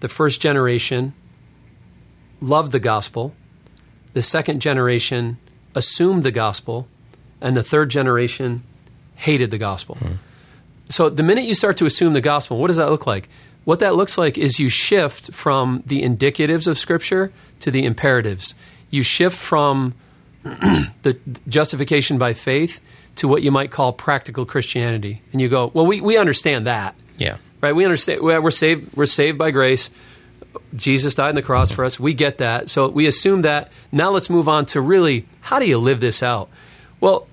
[0.00, 1.14] the first generation
[2.40, 3.34] loved the gospel.
[4.12, 5.38] The second generation
[5.74, 6.88] assumed the gospel,
[7.40, 8.62] and the third generation
[9.16, 9.96] hated the gospel.
[9.96, 10.12] Hmm.
[10.88, 13.28] So the minute you start to assume the gospel, what does that look like?
[13.64, 18.54] What that looks like is you shift from the indicatives of Scripture to the imperatives.
[18.90, 19.94] You shift from
[20.42, 21.18] the
[21.48, 22.80] justification by faith
[23.16, 25.22] to what you might call practical Christianity.
[25.32, 26.94] And you go, well, we, we understand that.
[27.18, 27.38] Yeah.
[27.60, 27.74] right?
[27.74, 28.96] We understand we're we're saved.
[28.96, 29.90] We're saved by grace.
[30.74, 31.98] Jesus died on the cross for us.
[31.98, 32.70] We get that.
[32.70, 33.70] So we assume that.
[33.92, 36.48] Now let's move on to really how do you live this out?
[37.00, 37.28] Well,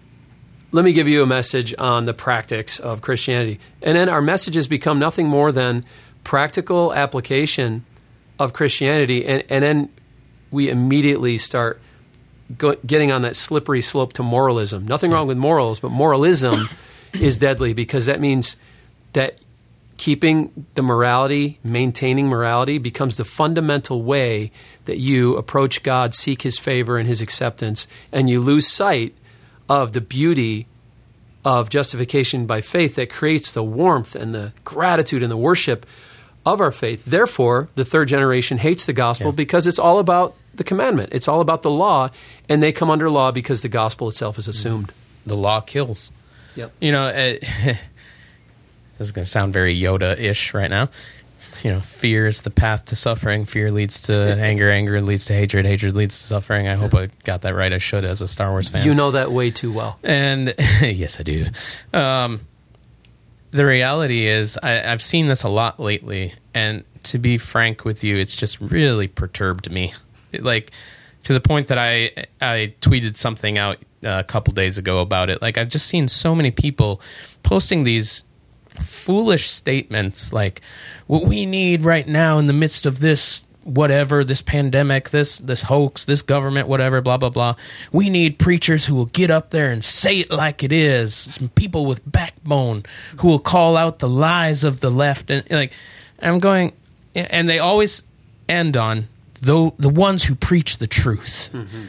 [0.72, 3.60] let me give you a message on the practice of Christianity.
[3.82, 5.86] And then our messages become nothing more than
[6.24, 7.86] practical application
[8.40, 9.26] of Christianity.
[9.26, 9.90] And, and then
[10.52, 11.80] we immediately start
[12.58, 14.86] go, getting on that slippery slope to moralism.
[14.88, 16.70] Nothing wrong with morals, but moralism
[17.14, 18.58] is deadly because that means
[19.14, 19.40] that
[20.04, 24.52] keeping the morality, maintaining morality, becomes the fundamental way
[24.84, 29.14] that you approach God, seek His favor and His acceptance, and you lose sight
[29.70, 30.68] of the beauty
[31.46, 35.86] of justification by faith that creates the warmth and the gratitude and the worship
[36.46, 37.06] of our faith.
[37.06, 39.36] Therefore, the third generation hates the gospel Yeah.
[39.36, 42.10] because it's all about the commandment, it's all about the law,
[42.50, 44.92] and they come under law because the gospel itself is assumed.
[45.26, 46.12] The law kills.
[46.56, 46.72] Yep.
[46.82, 47.76] You know, it, eh,
[49.04, 50.88] this is going to sound very Yoda ish right now.
[51.62, 53.44] You know, fear is the path to suffering.
[53.44, 54.72] Fear leads to anger.
[54.72, 55.66] Anger leads to hatred.
[55.66, 56.70] Hatred leads to suffering.
[56.70, 57.72] I hope I got that right.
[57.72, 58.86] I should as a Star Wars fan.
[58.86, 60.00] You know that way too well.
[60.04, 61.48] And yes, I do.
[61.94, 62.40] Um,
[63.52, 68.06] the reality is, I, I've seen this a lot lately, and to be frank with
[68.06, 69.94] you, it's just really perturbed me.
[70.32, 70.72] It, like
[71.24, 72.12] to the point that I
[72.42, 75.42] I tweeted something out uh, a couple days ago about it.
[75.42, 77.02] Like I've just seen so many people
[77.44, 78.24] posting these
[78.82, 80.62] foolish statements like
[81.08, 85.64] what we need right now in the midst of this whatever this pandemic this this
[85.64, 87.56] hoax this government whatever blah blah blah
[87.92, 91.16] we need preachers who will get up there and say it like it is.
[91.16, 92.84] Some people with backbone
[93.18, 95.30] who will call out the lies of the left.
[95.30, 95.74] And like
[96.20, 96.74] i'm going
[97.16, 98.04] and they always
[98.50, 99.08] end on
[99.42, 101.86] the the ones who preach the truth mm-hmm.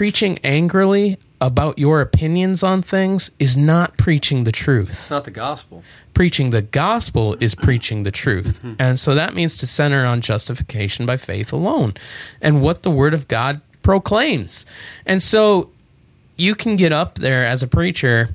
[0.00, 5.30] Preaching angrily about your opinions on things is not preaching the truth It's not the
[5.30, 5.84] gospel.
[6.14, 8.60] preaching the gospel is preaching the truth.
[8.60, 8.76] Mm-hmm.
[8.78, 11.92] And so that means to center on justification by faith alone
[12.40, 14.64] and what the word of God proclaims.
[15.04, 15.68] And so
[16.38, 18.30] you can get up there as a preacher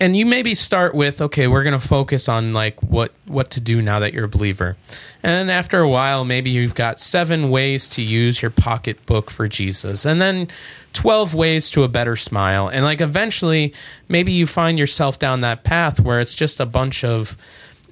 [0.00, 3.60] and you maybe start with okay we're going to focus on like what what to
[3.60, 4.76] do now that you're a believer.
[5.22, 9.46] And then after a while maybe you've got seven ways to use your pocketbook for
[9.46, 10.04] jesus.
[10.04, 10.48] And then
[10.94, 12.68] 12 ways to a better smile.
[12.68, 13.74] And like eventually
[14.08, 17.36] maybe you find yourself down that path where it's just a bunch of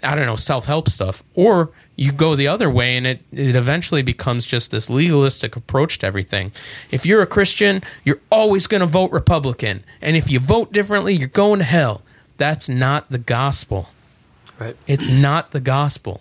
[0.02, 1.22] i don't know self-help stuff.
[1.34, 5.98] Or you go the other way and it, it eventually becomes just this legalistic approach
[5.98, 6.52] to everything.
[6.92, 9.82] If you're a Christian, you're always going to vote Republican.
[10.00, 12.02] And if you vote differently, you're going to hell.
[12.36, 13.88] That's not the gospel.
[14.60, 14.76] Right.
[14.86, 16.20] It's not the gospel.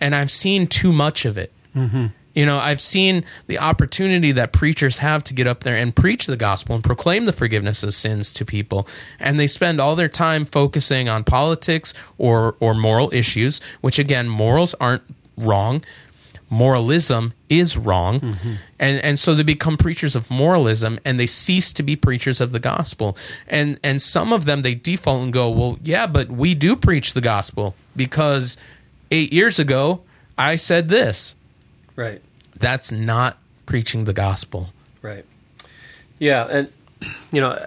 [0.00, 1.52] And I've seen too much of it.
[1.76, 2.06] Mm-hmm.
[2.38, 6.26] You know, I've seen the opportunity that preachers have to get up there and preach
[6.26, 8.86] the gospel and proclaim the forgiveness of sins to people.
[9.18, 14.28] And they spend all their time focusing on politics or, or moral issues, which again,
[14.28, 15.02] morals aren't
[15.36, 15.82] wrong.
[16.48, 18.20] Moralism is wrong.
[18.20, 18.52] Mm-hmm.
[18.78, 22.52] And, and so they become preachers of moralism and they cease to be preachers of
[22.52, 23.16] the gospel.
[23.48, 27.14] And, and some of them, they default and go, well, yeah, but we do preach
[27.14, 28.56] the gospel because
[29.10, 30.02] eight years ago,
[30.38, 31.34] I said this.
[31.96, 32.22] Right.
[32.58, 34.70] That's not preaching the gospel.
[35.02, 35.24] Right.
[36.18, 36.72] Yeah, and
[37.30, 37.66] you know,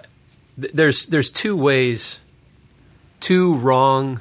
[0.58, 2.20] there's there's two ways,
[3.20, 4.20] two wrong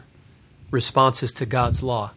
[0.70, 2.12] responses to God's law.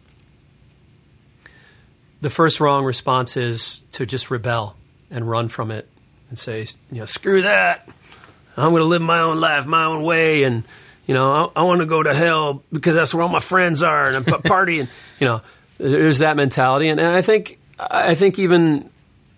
[2.21, 4.77] The first wrong response is to just rebel
[5.11, 5.87] and run from it
[6.29, 7.87] and say, you know, screw that.
[8.57, 10.63] I'm going to live my own life, my own way, and
[11.05, 13.83] you know, I, I want to go to hell because that's where all my friends
[13.83, 14.87] are, and I'm partying.
[15.19, 15.41] you know,
[15.77, 18.89] there's that mentality, and, and I think I think even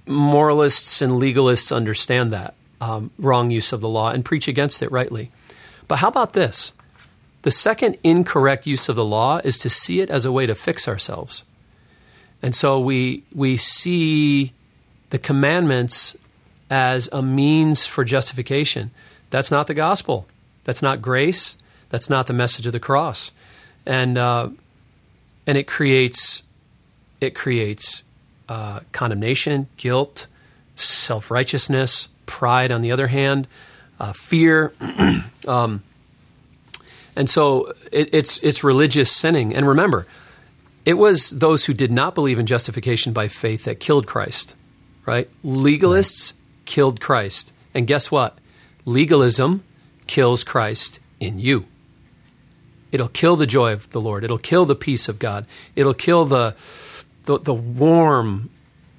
[0.06, 4.92] moralists and legalists understand that um, wrong use of the law and preach against it
[4.92, 5.32] rightly.
[5.88, 6.74] But how about this?
[7.42, 10.56] The second incorrect use of the law is to see it as a way to
[10.56, 11.44] fix ourselves.
[12.42, 14.54] And so we, we see
[15.10, 16.16] the commandments
[16.70, 18.92] as a means for justification.
[19.30, 20.28] That's not the gospel.
[20.66, 21.58] That's not grace.
[21.90, 23.32] That's not the message of the cross.
[23.86, 24.50] And, uh,
[25.48, 26.44] and it creates,
[27.22, 28.04] it creates
[28.50, 30.28] uh, condemnation, guilt,
[30.76, 33.48] self righteousness, pride on the other hand,
[34.00, 34.74] uh, fear.
[35.48, 35.84] um,
[37.16, 39.56] and so it, it's, it's religious sinning.
[39.56, 40.06] And remember,
[40.86, 44.56] it was those who did not believe in justification by faith that killed Christ,
[45.06, 45.30] right?
[45.44, 46.34] Legalists
[46.66, 47.52] killed Christ.
[47.74, 48.38] And guess what?
[48.86, 49.64] Legalism
[50.06, 51.66] kills Christ in you.
[52.92, 54.24] It'll kill the joy of the Lord.
[54.24, 55.46] It'll kill the peace of God.
[55.76, 56.56] It'll kill the,
[57.28, 58.50] the, the warm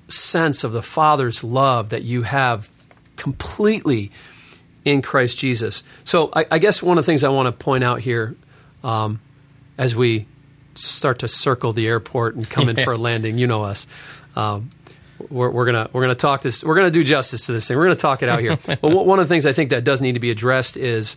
[0.06, 2.70] sense of the Father's love that you have
[3.16, 4.12] completely
[4.84, 5.82] in Christ Jesus.
[6.04, 8.36] So I, I guess one of the things I want to point out here
[8.84, 9.20] um,
[9.76, 10.26] as we
[10.74, 13.38] start to circle the airport and come in for a landing.
[13.38, 13.86] You know us.
[14.36, 14.70] Um,
[15.30, 16.62] we're, we're, gonna we're gonna talk this.
[16.62, 17.78] We're gonna do justice to this thing.
[17.78, 18.58] We're gonna talk it out here.
[18.66, 21.16] but one of the things I think that does need to be addressed is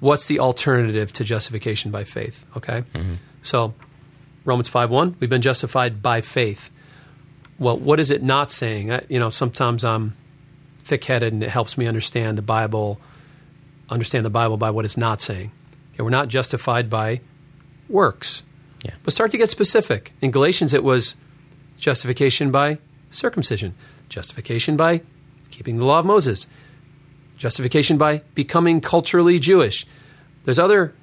[0.00, 2.44] what's the alternative to justification by faith.
[2.56, 3.14] Okay, mm-hmm.
[3.42, 3.74] so
[4.46, 6.70] Romans five one, we've been justified by faith.
[7.58, 8.92] Well, what is it not saying?
[8.92, 10.14] I, you know, sometimes I'm
[10.80, 12.98] thick headed, and it helps me understand the Bible.
[13.90, 15.52] Understand the Bible by what it's not saying.
[15.92, 17.20] Okay, we're not justified by
[17.88, 18.42] works.
[18.84, 18.94] Yeah.
[19.02, 20.12] But start to get specific.
[20.20, 21.16] In Galatians, it was
[21.78, 22.78] justification by
[23.10, 23.74] circumcision,
[24.08, 25.02] justification by
[25.50, 26.46] keeping the law of Moses,
[27.36, 29.86] justification by becoming culturally Jewish.
[30.44, 30.94] There's other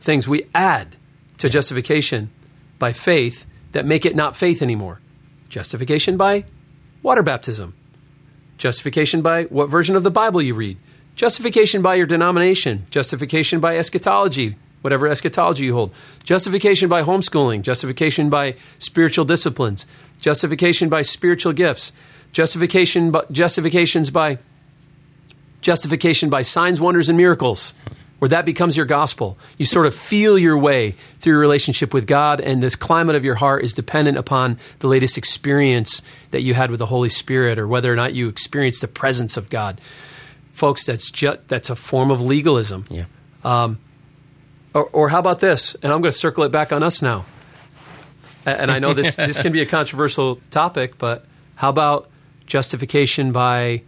[0.00, 0.96] things we add
[1.38, 2.30] to justification
[2.84, 5.00] by faith that make it not faith anymore.
[5.48, 6.44] Justification by
[7.02, 7.72] water baptism,
[8.58, 10.76] justification by what version of the Bible you read,
[11.16, 15.94] justification by your denomination, justification by eschatology, whatever eschatology you hold.
[16.24, 19.86] Justification by homeschooling, justification by spiritual disciplines,
[20.20, 21.90] justification by spiritual gifts,
[22.32, 24.38] justification by, justifications by
[25.62, 27.72] justification by signs, wonders, and miracles,
[28.24, 29.36] where that becomes your gospel.
[29.58, 33.22] You sort of feel your way through your relationship with God, and this climate of
[33.22, 37.58] your heart is dependent upon the latest experience that you had with the Holy Spirit,
[37.58, 39.78] or whether or not you experienced the presence of God.
[40.54, 42.86] Folks, that's ju- that's a form of legalism.
[42.88, 43.04] Yeah.
[43.44, 43.78] Um,
[44.72, 45.74] or, or how about this?
[45.82, 47.26] And I'm going to circle it back on us now.
[48.46, 52.08] And I know this, this can be a controversial topic, but how about
[52.46, 53.82] justification by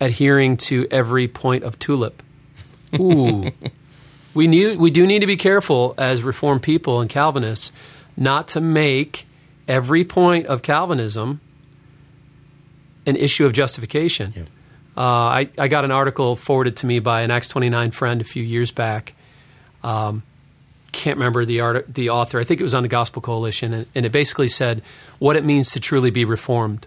[0.00, 2.22] adhering to every point of tulip?
[2.98, 3.50] Ooh.
[4.34, 7.72] we, need, we do need to be careful as Reformed people and Calvinists
[8.16, 9.26] not to make
[9.66, 11.40] every point of Calvinism
[13.06, 14.32] an issue of justification.
[14.36, 14.42] Yeah.
[14.94, 18.24] Uh, I, I got an article forwarded to me by an Acts 29 friend a
[18.24, 19.14] few years back
[19.82, 20.22] um,
[20.92, 22.38] can't remember the art, the author.
[22.38, 24.82] I think it was on the Gospel Coalition, and, and, it basically said
[25.18, 26.86] what it means to truly be reformed.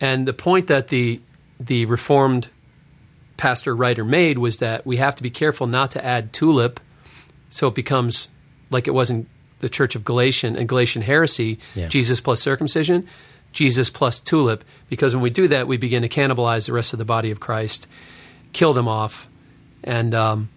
[0.00, 1.20] And the point that the
[1.58, 2.48] the reformed
[3.36, 6.80] pastor writer made was that we have to be careful not to add tulip,
[7.48, 8.28] so it becomes
[8.70, 9.26] like it was in
[9.58, 11.88] the Church of Galatian and Galatian heresy: yeah.
[11.88, 13.06] Jesus plus circumcision,
[13.52, 14.64] Jesus plus tulip.
[14.88, 17.40] Because when we do that, we begin to cannibalize the rest of the body of
[17.40, 17.86] Christ,
[18.52, 19.28] kill them off,
[19.84, 20.48] and um,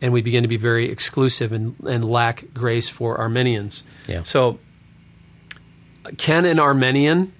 [0.00, 3.82] and we begin to be very exclusive and, and lack grace for Arminians.
[4.06, 4.22] Yeah.
[4.22, 4.58] So,
[6.16, 7.32] can an Arminian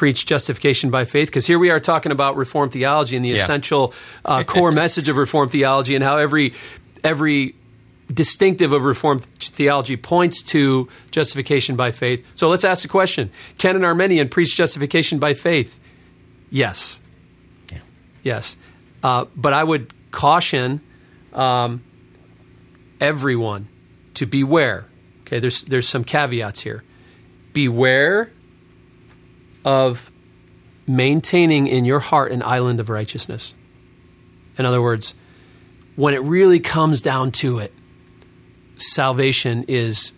[0.00, 1.28] preach justification by faith?
[1.28, 3.34] Because here we are talking about Reformed theology and the yeah.
[3.34, 3.92] essential
[4.24, 6.54] uh, core message of Reformed theology, and how every
[7.04, 7.54] every
[8.08, 12.26] distinctive of Reformed theology points to justification by faith.
[12.34, 15.78] So let's ask the question: Can an Arminian preach justification by faith?
[16.48, 17.02] Yes.
[17.70, 17.78] Yeah.
[18.22, 18.56] Yes.
[19.02, 20.80] Uh, but I would caution
[21.34, 21.82] um,
[23.02, 23.68] everyone
[24.14, 24.86] to beware.
[25.26, 26.84] Okay, there's there's some caveats here.
[27.52, 28.30] Beware
[29.64, 30.10] of
[30.86, 33.54] maintaining in your heart an island of righteousness.
[34.58, 35.14] In other words,
[35.96, 37.72] when it really comes down to it,
[38.76, 40.12] salvation is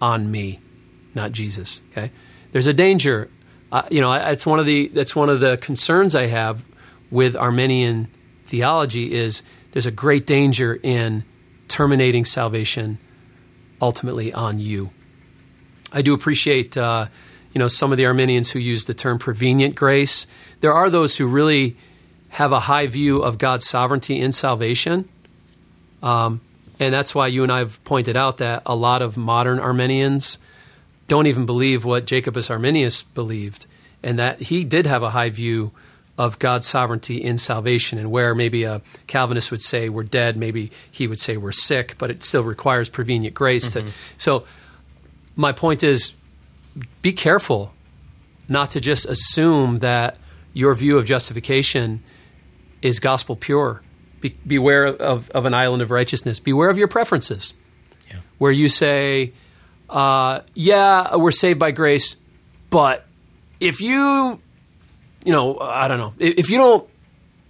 [0.00, 0.60] on me,
[1.14, 1.82] not Jesus.
[1.92, 2.10] Okay,
[2.52, 3.30] there's a danger.
[3.72, 6.64] Uh, you know, it's one of the that's one of the concerns I have
[7.10, 8.08] with Arminian
[8.46, 11.24] theology is there's a great danger in
[11.68, 12.98] terminating salvation
[13.80, 14.90] ultimately on you.
[15.92, 17.06] I do appreciate uh,
[17.54, 20.26] you know some of the Arminians who use the term prevenient grace.
[20.60, 21.76] There are those who really
[22.30, 25.08] have a high view of God's sovereignty in salvation.
[26.02, 26.40] Um,
[26.80, 30.38] and that's why you and I have pointed out that a lot of modern Arminians
[31.06, 33.66] don't even believe what Jacobus Arminius believed,
[34.02, 35.70] and that he did have a high view
[36.18, 40.72] of God's sovereignty in salvation, and where maybe a Calvinist would say we're dead, maybe
[40.90, 43.70] he would say we're sick, but it still requires prevenient grace.
[43.70, 43.86] Mm-hmm.
[43.86, 44.44] To, so,
[45.36, 46.12] my point is
[47.02, 47.72] be careful
[48.48, 50.16] not to just assume that
[50.52, 52.02] your view of justification
[52.82, 53.82] is gospel pure.
[54.20, 56.38] Be, beware of, of an island of righteousness.
[56.38, 57.54] Beware of your preferences,
[58.10, 58.16] yeah.
[58.38, 59.32] where you say,
[59.90, 62.16] uh, "Yeah, we're saved by grace,"
[62.70, 63.04] but
[63.60, 64.40] if you
[65.24, 66.14] you know, I don't know.
[66.18, 66.88] If you don't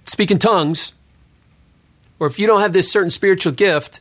[0.07, 0.95] speak in tongues,
[2.21, 4.01] or if you don't have this certain spiritual gift,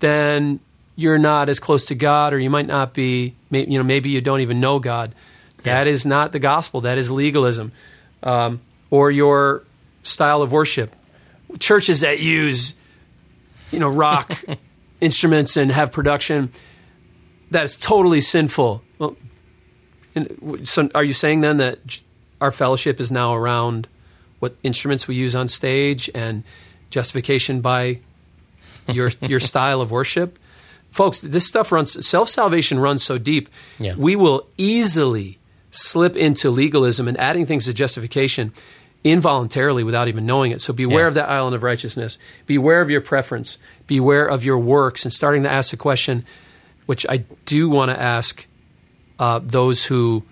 [0.00, 0.60] then
[0.96, 3.34] you're not as close to God, or you might not be.
[3.50, 5.14] You know, maybe you don't even know God.
[5.62, 6.82] That is not the gospel.
[6.82, 7.72] That is legalism,
[8.22, 9.64] um, or your
[10.02, 10.94] style of worship.
[11.58, 12.74] Churches that use,
[13.70, 14.32] you know, rock
[15.00, 16.50] instruments and have production
[17.50, 18.82] that is totally sinful.
[18.98, 19.16] Well,
[20.64, 22.02] so are you saying then that
[22.40, 23.88] our fellowship is now around
[24.38, 26.44] what instruments we use on stage and
[26.90, 28.00] justification by
[28.88, 30.38] your your style of worship.
[30.94, 33.48] Folks, this stuff runs self salvation runs so deep.
[33.78, 33.94] Yeah.
[33.96, 35.38] We will easily
[35.70, 38.52] slip into legalism and adding things to justification
[39.02, 40.60] involuntarily without even knowing it.
[40.60, 41.08] So beware Yeah.
[41.08, 42.16] of that island of righteousness.
[42.46, 43.58] Beware of your preference.
[43.86, 46.24] Beware of your works and starting to ask the question,
[46.86, 48.46] which I do want to ask
[49.18, 50.22] uh, those who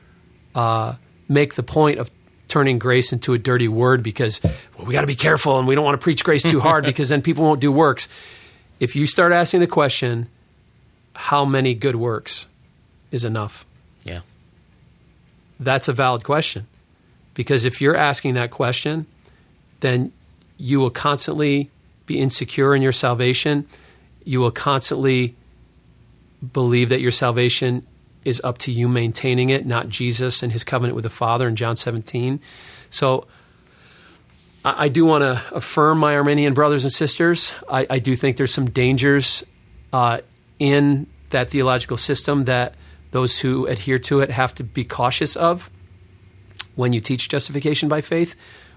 [0.54, 0.94] uh,
[1.28, 2.08] make the point of
[2.48, 4.40] turning grace into a dirty word because
[4.76, 6.84] well, we got to be careful and we don't want to preach grace too hard
[6.90, 8.08] because then people won't do works.
[8.80, 10.28] If you start asking the question,
[11.14, 12.46] how many good works
[13.10, 13.64] is enough?
[14.04, 14.20] Yeah.
[15.60, 16.66] That's a valid question.
[17.34, 19.06] Because if you're asking that question,
[19.80, 20.12] then
[20.58, 21.70] you will constantly
[22.06, 23.66] be insecure in your salvation.
[24.24, 25.34] You will constantly
[26.52, 27.86] believe that your salvation
[28.24, 31.56] is up to you maintaining it, not Jesus and his covenant with the Father in
[31.56, 32.40] John 17.
[32.90, 33.26] So
[34.64, 37.54] I, I do want to affirm my Arminian brothers and sisters.
[37.68, 39.44] I, I do think there's some dangers
[39.92, 40.20] uh,
[40.62, 42.74] in that theological system that
[43.10, 45.70] those who adhere to it have to be cautious of
[46.76, 48.36] when you teach justification by faith.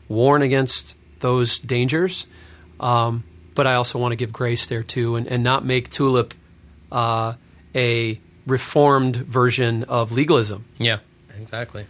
[0.09, 2.25] Warn against those dangers.
[2.79, 3.23] Um,
[3.53, 6.33] but I also want to give grace there too and, and not make tulip
[6.91, 7.33] uh,
[7.75, 10.65] a reformed version of legalism.
[10.79, 10.99] Yeah,
[11.39, 11.85] exactly.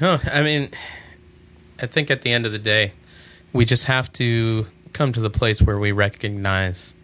[0.00, 0.70] No, I mean,
[1.78, 2.92] I think at the end of the day,
[3.52, 6.94] we just have to come to the place where we recognize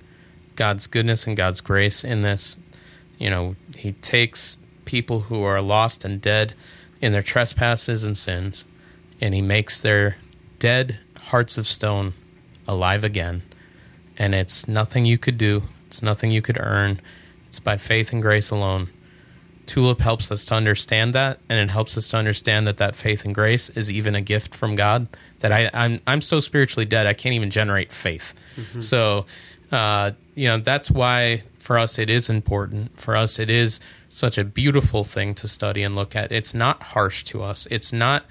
[0.58, 2.56] God's goodness and God's grace in this.
[3.16, 6.54] You know, He takes people who are lost and dead
[7.00, 8.64] in their trespasses and sins,
[9.20, 10.16] and He makes their
[10.58, 12.12] dead hearts of stone
[12.66, 13.42] alive again.
[14.18, 17.00] And it's nothing you could do, it's nothing you could earn.
[17.46, 18.90] It's by faith and grace alone.
[19.66, 23.24] Tulip helps us to understand that, and it helps us to understand that that faith
[23.24, 25.06] and grace is even a gift from God.
[25.40, 28.34] That I, I'm I'm so spiritually dead, I can't even generate faith.
[28.56, 28.80] Mm-hmm.
[28.80, 29.26] So,
[29.72, 32.98] uh, you know, that's why for us it is important.
[32.98, 36.32] For us, it is such a beautiful thing to study and look at.
[36.32, 37.66] It's not harsh to us.
[37.70, 38.24] It's not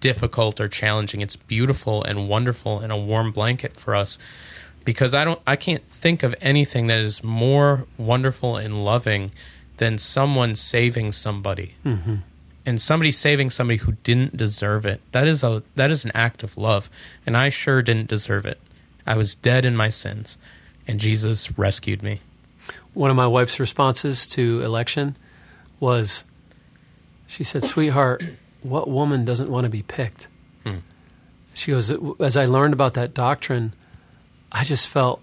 [0.00, 1.20] difficult or challenging.
[1.20, 4.18] It's beautiful and wonderful and a warm blanket for us
[4.84, 9.32] because I don't I can't think of anything that is more wonderful and loving
[9.78, 11.74] than someone saving somebody.
[11.84, 12.16] Mm-hmm.
[12.66, 15.00] And somebody saving somebody who didn't deserve it.
[15.12, 16.88] That is a that is an act of love,
[17.26, 18.58] and I sure didn't deserve it.
[19.06, 20.38] I was dead in my sins,
[20.86, 22.20] and Jesus rescued me.
[22.92, 25.16] One of my wife's responses to election
[25.80, 26.24] was,
[27.26, 28.22] she said, "Sweetheart,
[28.62, 30.28] what woman doesn't want to be picked?"
[30.64, 30.78] Hmm.
[31.54, 33.74] She goes, "As I learned about that doctrine,
[34.52, 35.20] I just felt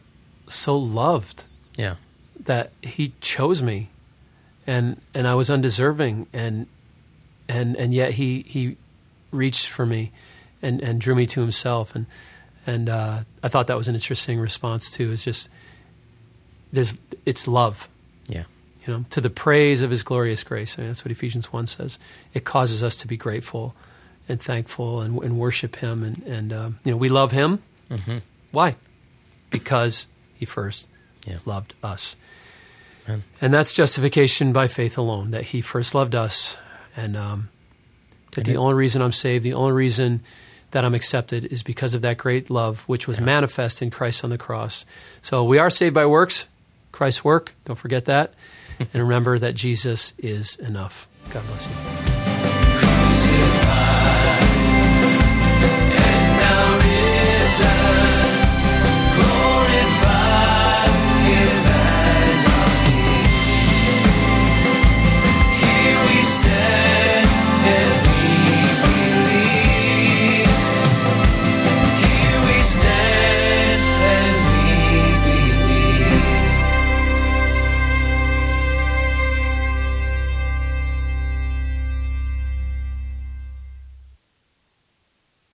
[0.48, 1.46] so loved
[1.78, 1.96] Yeah.
[2.40, 3.90] that He chose me,
[4.68, 6.68] and and I was undeserving, and
[7.50, 8.78] and and yet He He
[9.32, 10.12] reached for me,
[10.62, 12.06] and and drew me to Himself, and
[12.68, 15.12] and uh, I thought that was an interesting response too.
[15.12, 15.50] It's just
[16.72, 17.90] there's it's love
[18.28, 18.44] Yeah.
[18.86, 20.78] you know, to the praise of His glorious grace.
[20.78, 22.00] I mean, that's what Ephesians one says.
[22.34, 23.76] It causes us to be grateful
[24.30, 27.62] and thankful and, and worship Him, and and um, you know, we love Him.
[27.90, 28.18] Mm-hmm.
[28.52, 28.76] Why?
[29.50, 30.88] Because He first
[31.26, 31.38] Yeah.
[31.46, 32.16] loved us,
[33.08, 33.24] Amen.
[33.42, 35.32] and that's justification by faith alone.
[35.32, 36.56] That He first loved us,
[36.96, 37.50] and um,
[38.32, 40.22] that And the it- only reason I'm saved, the only reason
[40.72, 44.30] that I'm accepted, is because of that great love which was manifest in Christ on
[44.30, 44.86] the cross.
[45.22, 46.48] So we are saved by works,
[46.92, 47.54] Christ's work.
[47.66, 48.34] Don't forget that.
[48.80, 51.08] and remember that Jesus is enough.
[51.32, 53.61] God bless you.